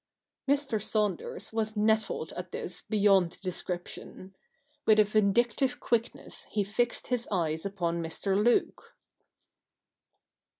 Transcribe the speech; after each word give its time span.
Mr. 0.49 0.81
Saunders 0.81 1.53
was 1.53 1.77
nettled 1.77 2.31
at 2.33 2.51
this 2.51 2.81
beyond 2.81 3.39
description. 3.41 4.35
With 4.87 4.97
a 4.97 5.03
vindictive 5.03 5.79
quickness 5.79 6.45
he 6.49 6.63
fixed 6.63 7.09
his 7.09 7.27
eyes 7.31 7.67
upon 7.67 8.01
Mr. 8.01 8.35
Luke. 8.35 8.95